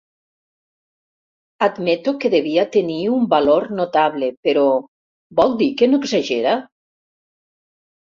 [1.65, 4.67] Admeto que devia tenir un valor notable, però
[5.43, 6.61] vol dir que no exagera?